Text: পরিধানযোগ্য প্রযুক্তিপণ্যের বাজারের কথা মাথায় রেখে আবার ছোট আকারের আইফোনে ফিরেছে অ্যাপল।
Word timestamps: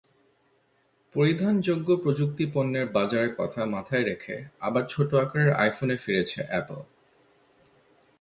পরিধানযোগ্য 1.15 1.89
প্রযুক্তিপণ্যের 1.95 2.87
বাজারের 2.91 3.31
কথা 3.35 3.61
মাথায় 3.65 4.05
রেখে 4.05 4.35
আবার 4.59 4.83
ছোট 4.89 5.09
আকারের 5.15 5.51
আইফোনে 5.53 5.95
ফিরেছে 5.97 6.39
অ্যাপল। 6.47 6.79